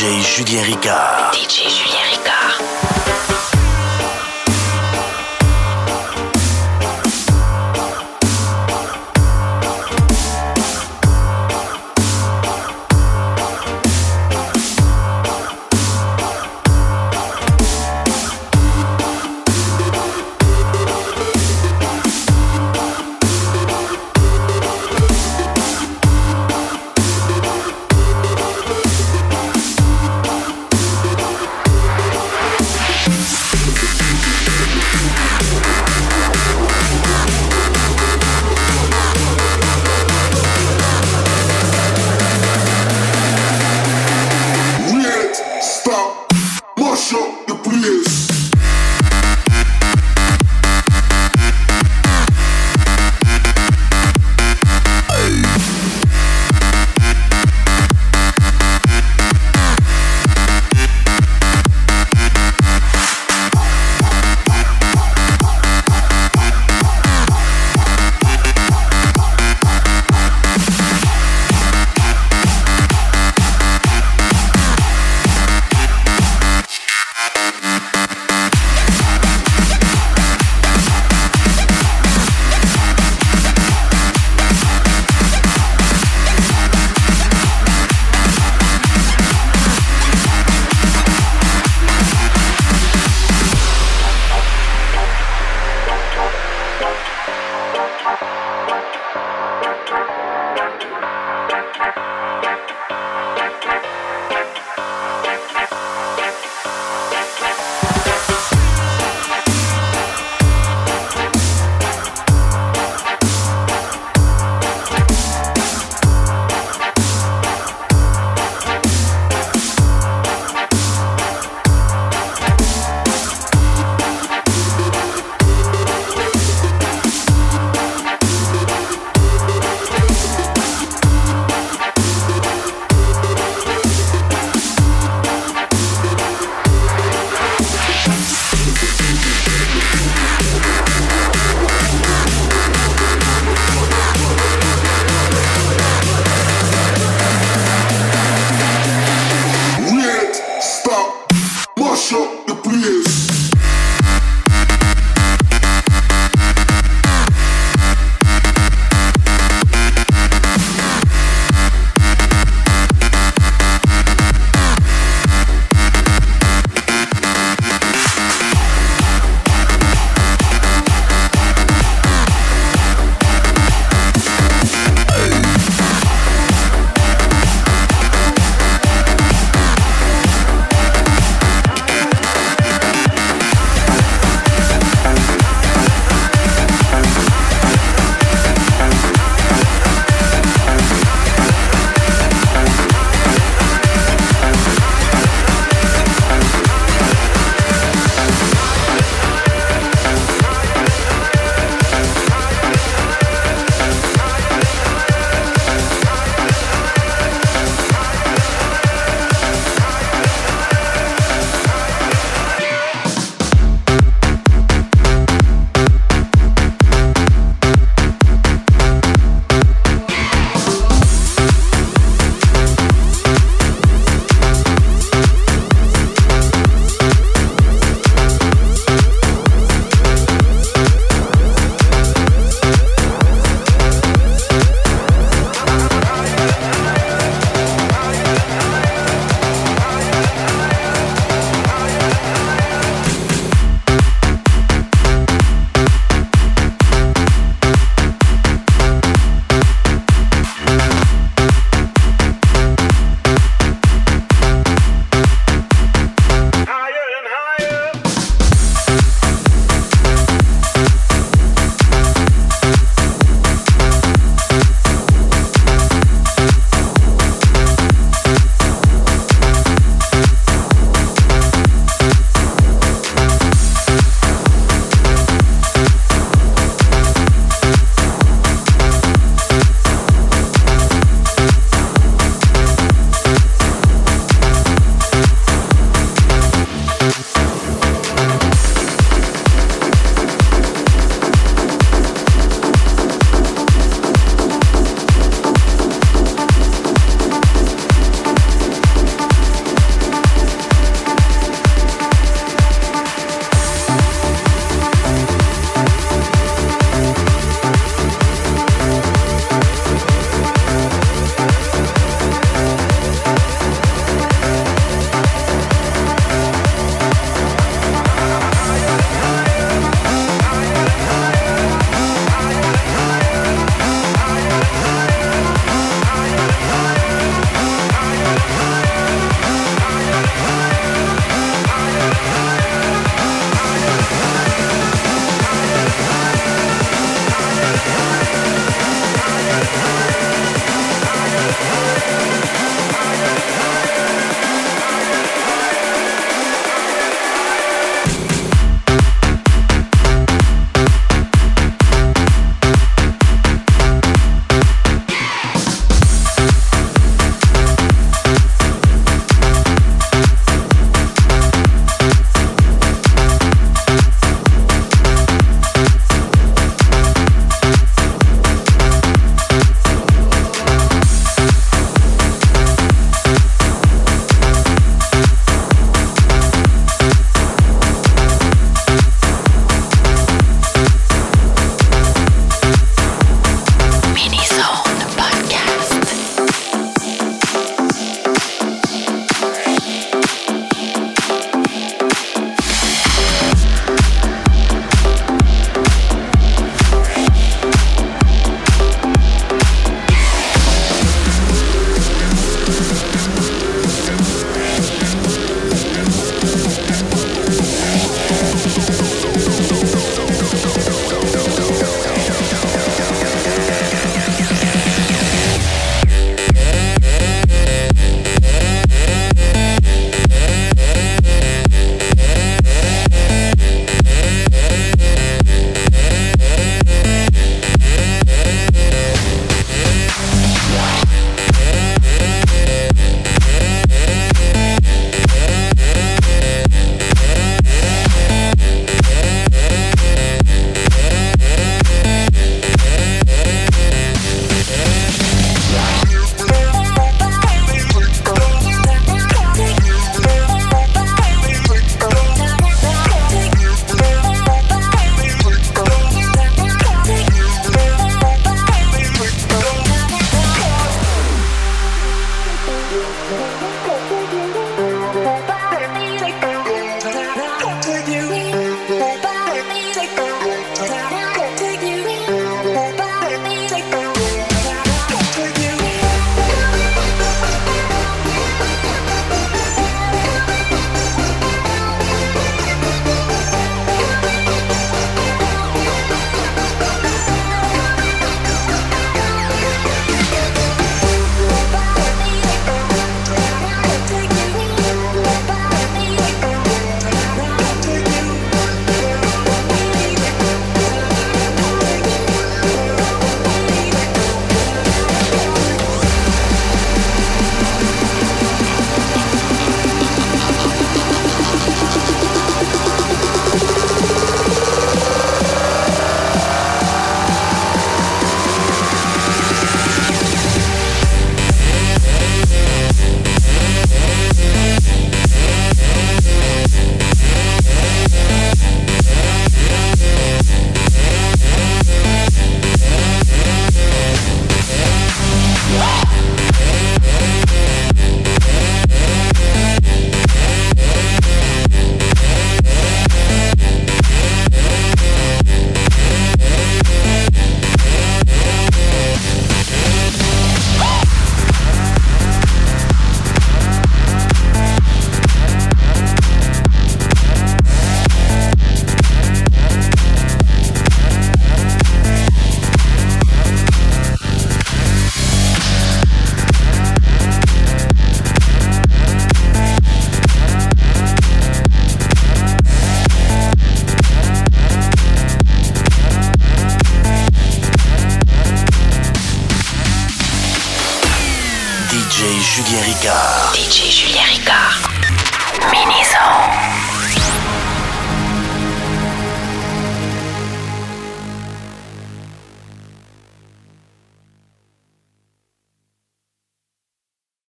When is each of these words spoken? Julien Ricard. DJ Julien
Julien 0.00 0.62
Ricard. 0.62 1.32
DJ 1.32 1.68
Julien 1.68 1.87